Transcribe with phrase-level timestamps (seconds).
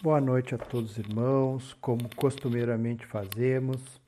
[0.00, 4.00] Boa noite a todos os irmãos, como costumeiramente fazemos.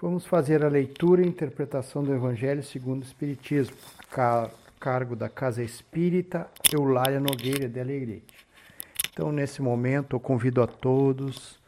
[0.00, 3.74] Vamos fazer a leitura e interpretação do Evangelho segundo o Espiritismo,
[4.16, 8.46] a cargo da Casa Espírita Eulália Nogueira de Alegrete.
[9.12, 11.58] Então, nesse momento, eu convido a todos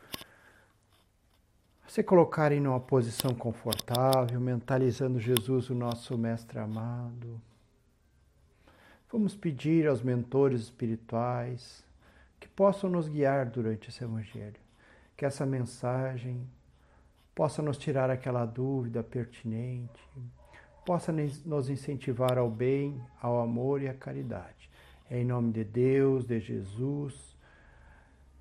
[1.85, 7.43] a se colocarem numa posição confortável, mentalizando Jesus, o nosso Mestre amado.
[9.11, 11.86] Vamos pedir aos mentores espirituais
[12.47, 14.61] que possam nos guiar durante esse Evangelho,
[15.17, 16.49] que essa mensagem
[17.35, 20.01] possa nos tirar aquela dúvida pertinente,
[20.85, 24.71] possa nos incentivar ao bem, ao amor e à caridade.
[25.11, 27.37] É em nome de Deus, de Jesus,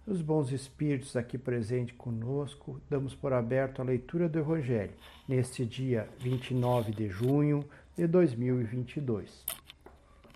[0.05, 4.93] os bons espíritos aqui presentes conosco, damos por aberto a leitura do Evangelho
[5.27, 7.65] neste dia 29 de junho
[7.97, 9.43] de 2022.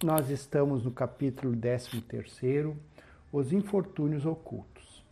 [0.04, 2.02] Nós estamos no capítulo 13,
[3.32, 5.06] Os Infortúnios Ocultos.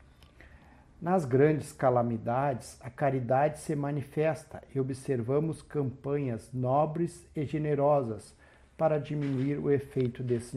[1.00, 8.36] Nas grandes calamidades, a caridade se manifesta e observamos campanhas nobres e generosas
[8.76, 10.56] para diminuir o efeito desses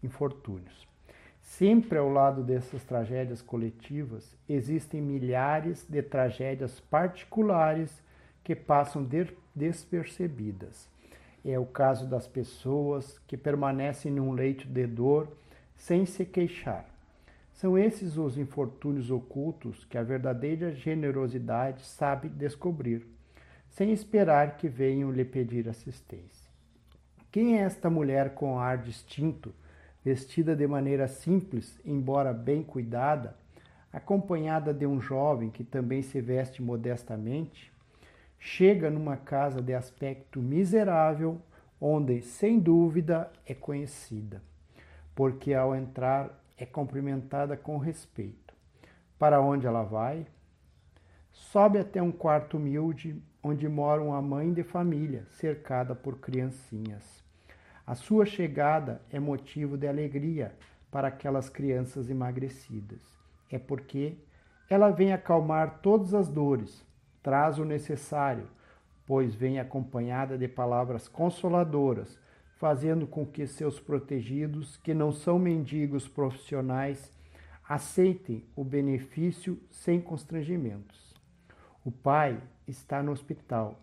[0.00, 0.86] infortúnios.
[1.40, 8.00] Sempre ao lado dessas tragédias coletivas, existem milhares de tragédias particulares
[8.44, 9.04] que passam
[9.52, 10.88] despercebidas.
[11.44, 15.26] É o caso das pessoas que permanecem num leito de dor
[15.76, 16.91] sem se queixar.
[17.62, 23.06] São esses os infortúnios ocultos que a verdadeira generosidade sabe descobrir,
[23.68, 26.50] sem esperar que venham lhe pedir assistência.
[27.30, 29.54] Quem é esta mulher com ar distinto?
[30.04, 33.36] vestida de maneira simples, embora bem cuidada,
[33.92, 37.72] acompanhada de um jovem que também se veste modestamente,
[38.40, 41.40] chega numa casa de aspecto miserável,
[41.80, 44.42] onde, sem dúvida, é conhecida,
[45.14, 48.54] porque ao entrar é cumprimentada com respeito.
[49.18, 50.24] Para onde ela vai?
[51.32, 57.24] Sobe até um quarto humilde, onde mora uma mãe de família, cercada por criancinhas.
[57.84, 60.54] A sua chegada é motivo de alegria
[60.88, 63.00] para aquelas crianças emagrecidas.
[63.50, 64.16] É porque
[64.70, 66.86] ela vem acalmar todas as dores,
[67.24, 68.46] traz o necessário,
[69.04, 72.20] pois vem acompanhada de palavras consoladoras,
[72.62, 77.10] fazendo com que seus protegidos, que não são mendigos profissionais,
[77.68, 81.12] aceitem o benefício sem constrangimentos.
[81.84, 83.80] O pai está no hospital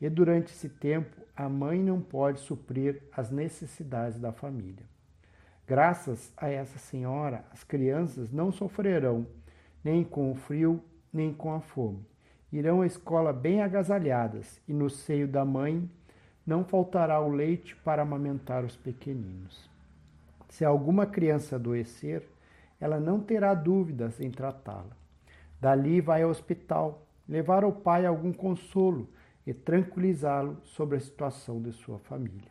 [0.00, 4.86] e durante esse tempo a mãe não pode suprir as necessidades da família.
[5.66, 9.26] Graças a essa senhora, as crianças não sofrerão
[9.84, 10.82] nem com o frio,
[11.12, 12.00] nem com a fome.
[12.50, 15.86] Irão à escola bem agasalhadas e no seio da mãe
[16.46, 19.70] não faltará o leite para amamentar os pequeninos.
[20.48, 22.28] Se alguma criança adoecer,
[22.80, 24.96] ela não terá dúvidas em tratá-la.
[25.60, 29.08] Dali vai ao hospital, levar ao pai algum consolo
[29.46, 32.50] e tranquilizá-lo sobre a situação de sua família.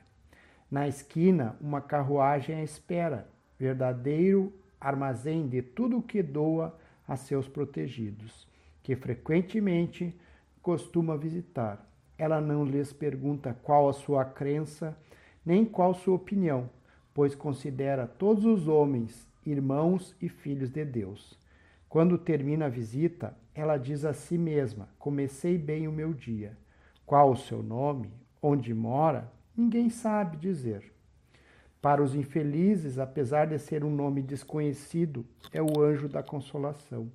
[0.70, 3.28] Na esquina, uma carruagem à espera,
[3.60, 6.76] verdadeiro armazém de tudo o que doa
[7.08, 8.48] a seus protegidos,
[8.82, 10.18] que frequentemente
[10.62, 11.86] costuma visitar.
[12.22, 14.96] Ela não lhes pergunta qual a sua crença,
[15.44, 16.70] nem qual sua opinião,
[17.16, 21.36] pois considera todos os homens irmãos e filhos de Deus.
[21.90, 26.56] Quando termina a visita, ela diz a si mesma: Comecei bem o meu dia.
[27.08, 29.28] Qual o seu nome, onde mora,
[29.58, 30.94] ninguém sabe dizer.
[31.82, 37.12] Para os infelizes, apesar de ser um nome desconhecido, é o anjo da consolação.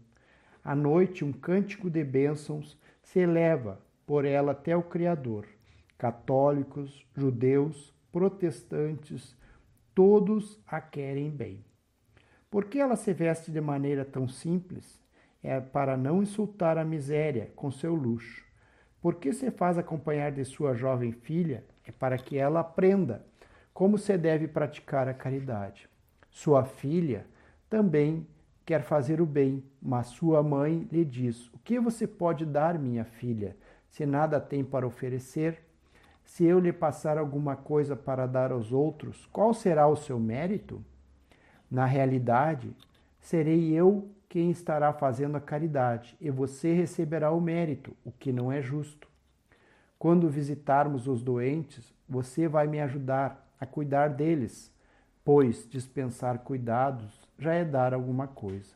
[0.64, 5.46] À noite, um cântico de bênçãos se eleva por ela até o Criador.
[5.98, 9.36] Católicos, judeus, protestantes,
[9.94, 11.64] todos a querem bem.
[12.48, 15.02] Por que ela se veste de maneira tão simples?
[15.42, 18.44] É para não insultar a miséria com seu luxo.
[19.00, 21.64] Por que se faz acompanhar de sua jovem filha?
[21.84, 23.24] É para que ela aprenda
[23.72, 25.88] como se deve praticar a caridade.
[26.30, 27.26] Sua filha
[27.68, 28.26] também
[28.64, 33.04] quer fazer o bem, mas sua mãe lhe diz: O que você pode dar, minha
[33.04, 33.56] filha,
[33.90, 35.62] se nada tem para oferecer?
[36.24, 40.84] Se eu lhe passar alguma coisa para dar aos outros, qual será o seu mérito?
[41.70, 42.76] Na realidade,
[43.20, 48.50] serei eu quem estará fazendo a caridade, e você receberá o mérito, o que não
[48.50, 49.08] é justo.
[49.98, 54.70] Quando visitarmos os doentes, você vai me ajudar a cuidar deles,
[55.24, 58.74] pois dispensar cuidados já é dar alguma coisa.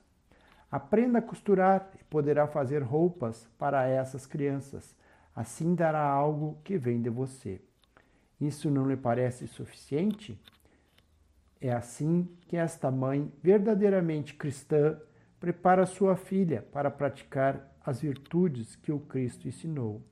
[0.71, 4.95] Aprenda a costurar e poderá fazer roupas para essas crianças.
[5.41, 7.63] Assim dará algo que vem de você.
[8.39, 10.39] Isso não lhe parece suficiente?
[11.59, 15.01] É assim que esta mãe, verdadeiramente cristã,
[15.41, 20.03] prepara sua filha para praticar as virtudes que o Cristo ensinou.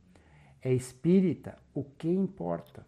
[0.62, 2.86] É espírita, o que importa?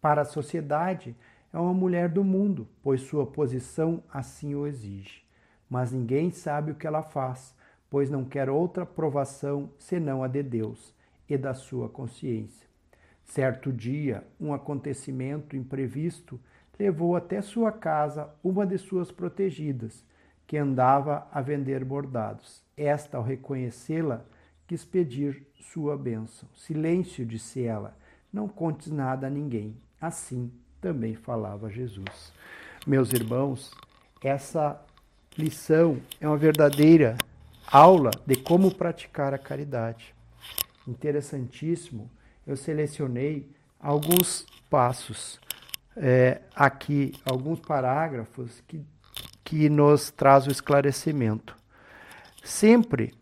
[0.00, 1.14] Para a sociedade,
[1.52, 5.22] é uma mulher do mundo, pois sua posição assim o exige.
[5.68, 7.54] Mas ninguém sabe o que ela faz,
[7.90, 10.94] pois não quer outra provação senão a de Deus
[11.28, 12.66] e da sua consciência.
[13.24, 16.40] Certo dia, um acontecimento imprevisto
[16.78, 20.04] levou até sua casa uma de suas protegidas,
[20.46, 22.62] que andava a vender bordados.
[22.76, 24.24] Esta, ao reconhecê-la,
[24.66, 26.48] quis pedir sua bênção.
[26.54, 27.96] Silêncio, disse ela,
[28.32, 29.76] não contes nada a ninguém.
[30.00, 32.32] Assim também falava Jesus.
[32.86, 33.70] Meus irmãos,
[34.22, 34.80] essa
[35.38, 37.16] lição é uma verdadeira
[37.66, 40.14] aula de como praticar a caridade.
[40.86, 42.10] Interessantíssimo,
[42.46, 43.48] eu selecionei
[43.78, 45.40] alguns passos
[45.96, 48.80] é, aqui, alguns parágrafos que,
[49.44, 51.56] que nos traz o esclarecimento.
[52.42, 53.14] Sempre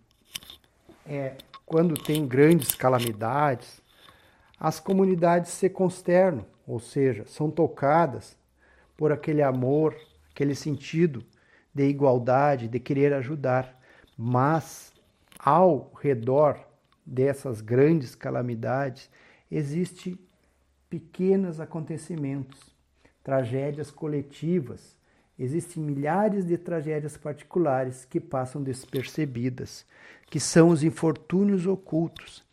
[1.07, 1.37] é,
[1.67, 3.83] quando tem grandes calamidades,
[4.59, 8.37] as comunidades se consternam, ou seja, são tocadas
[8.97, 9.97] por aquele amor,
[10.31, 11.25] aquele sentido
[11.75, 13.79] de igualdade, de querer ajudar.
[14.17, 14.93] Mas
[15.39, 16.70] ao redor
[17.11, 19.11] dessas grandes calamidades
[19.51, 20.17] existem
[20.89, 22.59] pequenos acontecimentos,
[23.25, 24.97] tragédias coletivas.
[25.37, 29.85] Existem milhares de tragédias particulares que passam despercebidas
[30.31, 32.45] que são os infortúnios ocultos.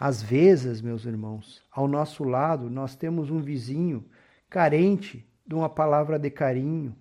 [0.00, 4.02] Às vezes, meus irmãos, ao nosso lado nós temos um vizinho
[4.48, 6.96] carente de uma palavra de carinho,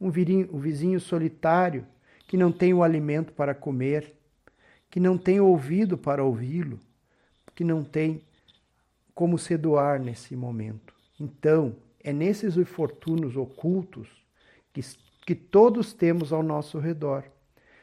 [0.00, 1.86] um vizinho, um vizinho solitário
[2.26, 4.14] que não tem o alimento para comer,
[4.92, 6.78] que não tem ouvido para ouvi-lo,
[7.54, 8.20] que não tem
[9.14, 10.94] como se doar nesse momento.
[11.18, 11.74] Então,
[12.04, 14.06] é nesses infortúnios ocultos
[14.70, 14.82] que,
[15.24, 17.24] que todos temos ao nosso redor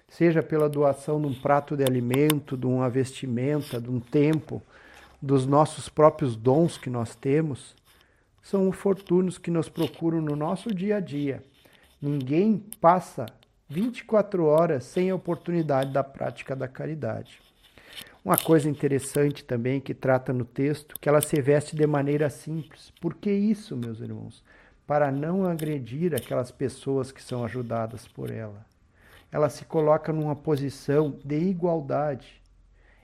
[0.07, 4.61] seja pela doação de um prato de alimento, de uma vestimenta, de um tempo,
[5.21, 7.75] dos nossos próprios dons que nós temos,
[8.41, 11.43] são fortunos que nos procuram no nosso dia a dia.
[12.01, 13.25] Ninguém passa
[13.69, 17.39] 24 horas sem a oportunidade da prática da caridade.
[18.25, 22.91] Uma coisa interessante também que trata no texto, que ela se veste de maneira simples.
[22.99, 24.43] Por que isso, meus irmãos?
[24.85, 28.67] Para não agredir aquelas pessoas que são ajudadas por ela
[29.31, 32.41] ela se coloca numa posição de igualdade.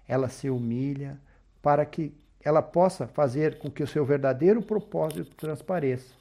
[0.07, 1.19] Ela se humilha
[1.61, 2.13] para que
[2.43, 6.13] ela possa fazer com que o seu verdadeiro propósito transpareça,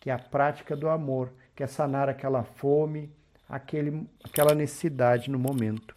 [0.00, 3.10] que é a prática do amor, que é sanar aquela fome,
[3.48, 5.94] aquele, aquela necessidade no momento.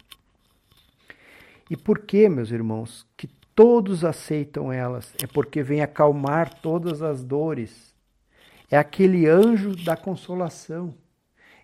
[1.68, 5.14] E por que, meus irmãos, que todos aceitam elas?
[5.22, 7.94] É porque vem acalmar todas as dores.
[8.70, 10.94] É aquele anjo da consolação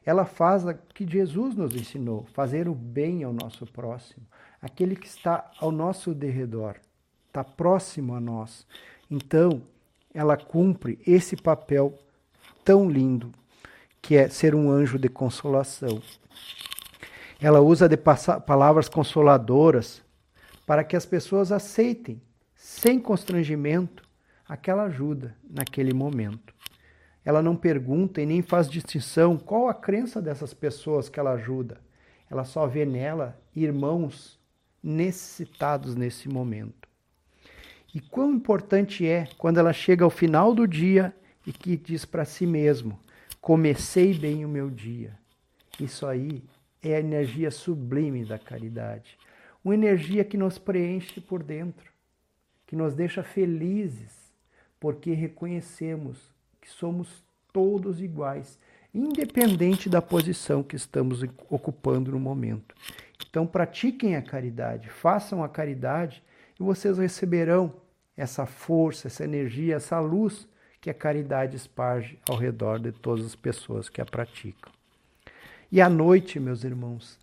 [0.06, 4.25] ela faz o que Jesus nos ensinou, fazer o bem ao nosso próximo,
[4.62, 6.77] aquele que está ao nosso derredor,
[7.27, 8.65] está próximo a nós.
[9.11, 9.61] Então,
[10.15, 11.93] ela cumpre esse papel
[12.65, 13.32] tão lindo,
[14.00, 16.00] que é ser um anjo de consolação.
[17.40, 20.02] Ela usa de palavras consoladoras
[20.66, 22.20] para que as pessoas aceitem,
[22.54, 24.02] sem constrangimento,
[24.48, 26.56] aquela ajuda naquele momento
[27.26, 31.81] ela não pergunta e nem faz distinção qual a crença dessas pessoas que ela ajuda.
[32.31, 34.38] Ela só vê nela irmãos
[34.81, 36.88] necessitados nesse momento.
[37.93, 41.12] E quão importante é quando ela chega ao final do dia
[41.44, 42.96] e que diz para si mesmo:
[43.46, 45.17] comecei bem o meu dia.
[45.79, 46.43] Isso aí
[46.82, 49.17] é a energia sublime da caridade.
[49.65, 51.93] Uma energia que nos preenche por dentro,
[52.67, 54.32] que nos deixa felizes,
[54.81, 56.19] porque reconhecemos
[56.60, 57.22] que somos
[57.53, 58.58] todos iguais,
[58.93, 62.74] independente da posição que estamos ocupando no momento.
[63.31, 66.20] Então, pratiquem a caridade, façam a caridade
[66.58, 67.74] e vocês receberão
[68.17, 70.48] essa força, essa energia, essa luz
[70.86, 74.72] que a caridade esparge ao redor de todas as pessoas que a praticam.
[75.72, 77.19] E à noite, meus irmãos,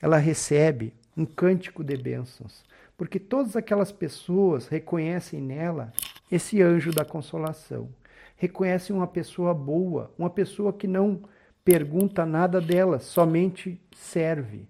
[0.00, 2.64] ela recebe um cântico de bênçãos,
[2.96, 5.92] porque todas aquelas pessoas reconhecem nela
[6.30, 7.88] esse anjo da consolação
[8.36, 11.22] reconhecem uma pessoa boa, uma pessoa que não
[11.64, 14.68] pergunta nada dela, somente serve.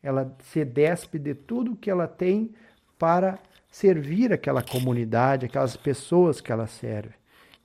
[0.00, 2.54] Ela se despe de tudo que ela tem
[2.96, 3.36] para
[3.70, 7.14] servir aquela comunidade, aquelas pessoas que ela serve.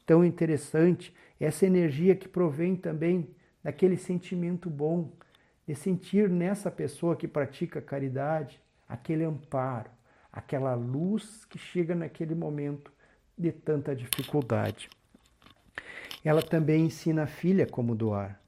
[0.04, 3.28] Então interessante essa energia que provém também
[3.64, 5.12] daquele sentimento bom,
[5.68, 9.90] de sentir nessa pessoa que pratica caridade aquele amparo,
[10.32, 12.92] aquela luz que chega naquele momento
[13.36, 14.88] de tanta dificuldade.
[16.24, 18.40] Ela também ensina a filha como doar,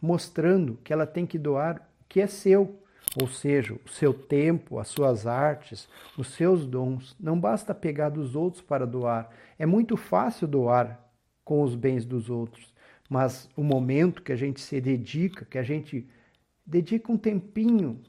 [0.00, 2.80] mostrando que ela tem que doar que é seu,
[3.20, 7.16] ou seja, o seu tempo, as suas artes, os seus dons.
[7.18, 9.30] Não basta pegar dos outros para doar.
[9.58, 11.00] É muito fácil doar
[11.44, 12.74] com os bens dos outros,
[13.08, 16.08] mas o momento que a gente se dedica, que a gente
[16.66, 18.02] dedica um tempinho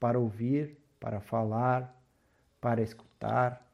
[0.00, 1.96] para ouvir, para falar,
[2.60, 3.64] para escutar,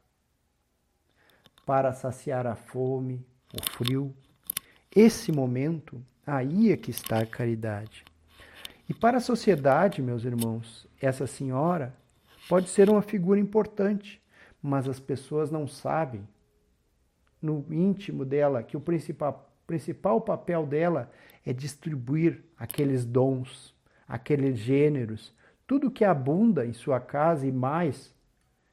[1.65, 4.15] para saciar a fome, o frio.
[4.95, 8.05] Esse momento, aí é que está a caridade.
[8.87, 11.95] E para a sociedade, meus irmãos, essa senhora
[12.49, 14.21] pode ser uma figura importante,
[14.61, 16.27] mas as pessoas não sabem
[17.41, 21.11] no íntimo dela que o principal, principal papel dela
[21.45, 23.73] é distribuir aqueles dons,
[24.07, 25.33] aqueles gêneros,
[25.65, 28.13] tudo que abunda em sua casa e mais.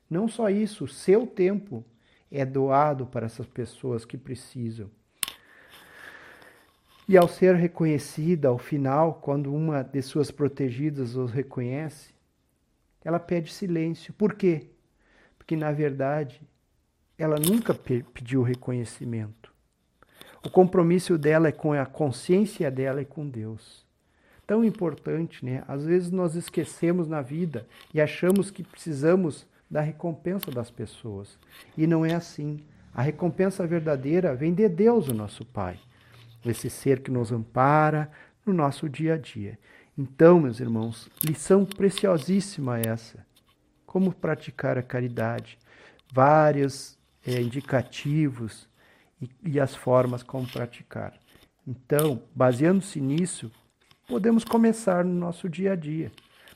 [0.09, 1.85] Não só isso, seu tempo
[2.31, 4.91] é doado para essas pessoas que precisam.
[7.11, 12.15] E ao ser reconhecida, ao final, quando uma de suas protegidas os reconhece,
[13.05, 14.15] ela pede silêncio.
[14.15, 14.69] Por quê?
[15.37, 16.41] Porque, na verdade,
[17.19, 19.53] ela nunca pediu reconhecimento.
[20.45, 23.85] O compromisso dela é com a consciência dela e com Deus.
[24.47, 25.65] Tão importante, né?
[25.67, 31.37] Às vezes nós esquecemos na vida e achamos que precisamos da recompensa das pessoas.
[31.77, 32.61] E não é assim.
[32.95, 35.77] A recompensa verdadeira vem de Deus, o nosso Pai
[36.45, 38.11] esse ser que nos ampara
[38.47, 39.59] no nosso dia a dia.
[39.97, 43.27] Então, meus irmãos, lição preciosíssima essa.
[43.85, 45.59] Como praticar a caridade.
[46.13, 48.69] Vários é, indicativos
[49.21, 51.13] e, e as formas como praticar.
[51.67, 53.51] Então, baseando-se nisso,
[54.09, 56.11] podemos começar no nosso dia a dia.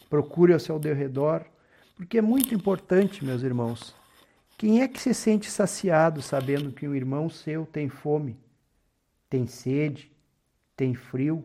[0.08, 1.44] Procure ao seu redor,
[1.96, 3.94] porque é muito importante, meus irmãos.
[4.56, 8.38] Quem é que se sente saciado sabendo que um irmão seu tem fome?
[9.34, 10.12] Tem sede,
[10.76, 11.44] tem frio,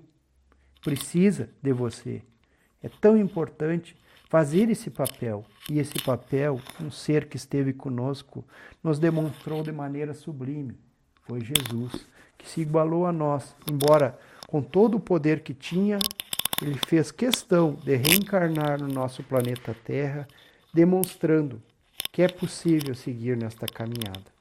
[0.80, 2.22] precisa de você.
[2.84, 3.96] É tão importante
[4.30, 5.44] fazer esse papel.
[5.68, 8.46] E esse papel, um ser que esteve conosco,
[8.84, 10.78] nos demonstrou de maneira sublime.
[11.24, 12.06] Foi Jesus,
[12.38, 15.98] que se igualou a nós, embora com todo o poder que tinha,
[16.62, 20.28] ele fez questão de reencarnar no nosso planeta Terra,
[20.72, 21.60] demonstrando
[22.12, 24.39] que é possível seguir nesta caminhada.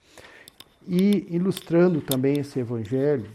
[0.91, 3.31] E ilustrando também esse evangelho,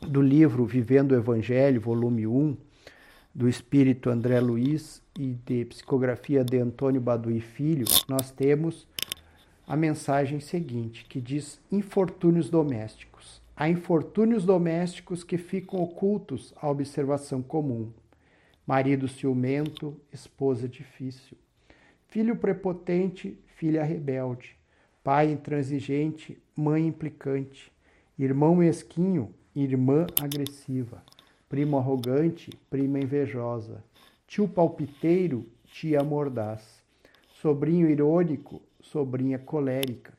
[0.00, 2.56] do livro Vivendo o Evangelho, volume 1,
[3.32, 8.88] do espírito André Luiz e de psicografia de Antônio Baduí Filho, nós temos
[9.64, 13.40] a mensagem seguinte, que diz: infortúnios domésticos.
[13.54, 17.92] Há infortúnios domésticos que ficam ocultos à observação comum.
[18.66, 21.38] Marido ciumento, esposa difícil.
[22.08, 24.60] Filho prepotente, filha rebelde
[25.02, 27.72] pai intransigente, mãe implicante,
[28.16, 31.02] irmão mesquinho, irmã agressiva,
[31.48, 33.82] primo arrogante, prima invejosa,
[34.28, 36.84] tio palpiteiro, tia mordaz,
[37.40, 40.12] sobrinho irônico, sobrinha colérica,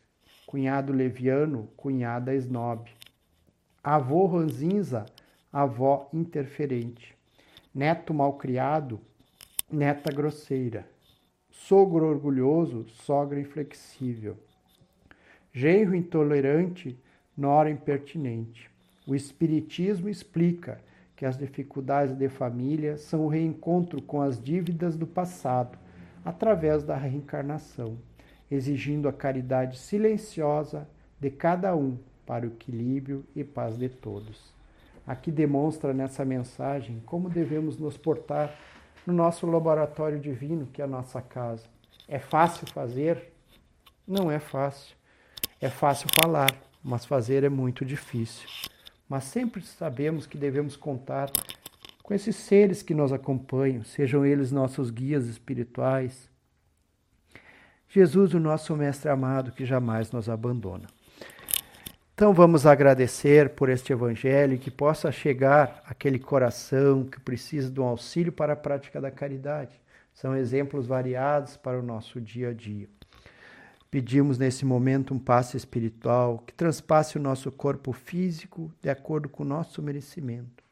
[0.46, 2.92] cunhado leviano, cunhada esnobe,
[3.82, 5.06] avô ranzinza,
[5.52, 7.16] avó interferente,
[7.74, 9.00] neto malcriado,
[9.72, 10.86] neta grosseira,
[11.50, 14.38] sogro orgulhoso, sogra inflexível
[15.54, 16.98] genro intolerante,
[17.38, 18.72] nora impertinente.
[19.06, 20.82] O Espiritismo explica
[21.16, 25.78] que as dificuldades de família são o reencontro com as dívidas do passado,
[26.26, 27.98] através da reencarnação,
[28.50, 30.88] exigindo a caridade silenciosa
[31.20, 34.52] de cada um para o equilíbrio e paz de todos.
[35.06, 38.58] Aqui demonstra nessa mensagem como devemos nos portar
[39.06, 41.66] no nosso laboratório divino, que é a nossa casa.
[42.08, 43.32] É fácil fazer?
[44.08, 44.96] Não é fácil.
[45.64, 46.54] É fácil falar,
[46.84, 48.50] mas fazer é muito difícil.
[49.08, 51.32] Mas sempre sabemos que devemos contar
[52.04, 56.30] com esses seres que nos acompanham, sejam eles nossos guias espirituais.
[57.88, 60.90] Jesus, o nosso Mestre amado, que jamais nos abandona.
[62.14, 67.86] Então vamos agradecer por este Evangelho que possa chegar àquele coração que precisa de um
[67.86, 69.80] auxílio para a prática da caridade.
[70.14, 72.90] São exemplos variados para o nosso dia a dia.
[73.94, 79.44] Pedimos nesse momento um passe espiritual que transpasse o nosso corpo físico de acordo com
[79.44, 80.64] o nosso merecimento,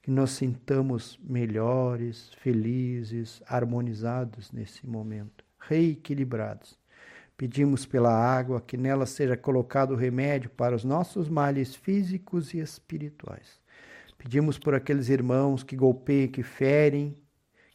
[0.00, 6.78] que nos sintamos melhores, felizes, harmonizados nesse momento, reequilibrados.
[7.36, 12.60] Pedimos pela água que nela seja colocado o remédio para os nossos males físicos e
[12.60, 13.60] espirituais.
[14.16, 17.18] Pedimos por aqueles irmãos que golpeiam, que ferem,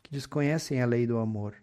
[0.01, 1.55] que desconhecem a lei do amor.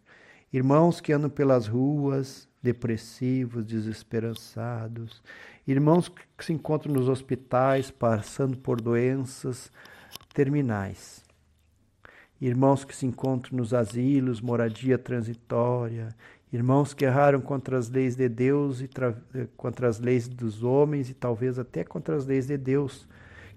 [0.53, 5.23] Irmãos que andam pelas ruas, depressivos, desesperançados,
[5.67, 9.73] irmãos que se encontram nos hospitais passando por doenças
[10.35, 11.25] terminais.
[12.41, 16.09] irmãos que se encontram nos asilos, moradia transitória,
[16.51, 18.89] irmãos que erraram contra as leis de Deus e
[19.57, 23.07] contra as leis dos homens e talvez até contra as leis de Deus,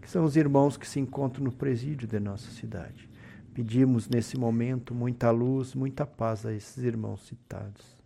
[0.01, 3.10] que são os irmãos que se encontram no presídio de nossa cidade.
[3.53, 8.02] Pedimos nesse momento muita luz, muita paz a esses irmãos citados.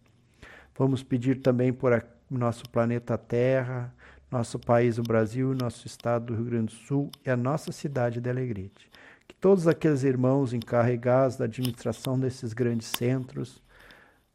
[0.78, 3.94] Vamos pedir também por nosso planeta Terra,
[4.30, 8.22] nosso país, o Brasil, nosso estado do Rio Grande do Sul e a nossa cidade
[8.22, 8.90] de Alegrete.
[9.28, 13.62] Que todos aqueles irmãos encarregados da administração desses grandes centros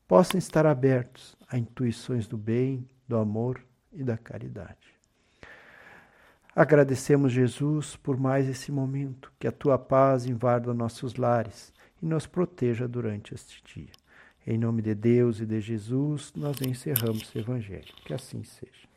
[0.09, 4.93] possam estar abertos a intuições do bem, do amor e da caridade.
[6.55, 11.73] Agradecemos, Jesus, por mais esse momento, que a tua paz invada nossos lares
[12.03, 14.02] e nos proteja durante este dia.
[14.47, 17.95] Em nome de Deus e de Jesus, nós encerramos o Evangelho.
[18.05, 18.92] Que assim seja.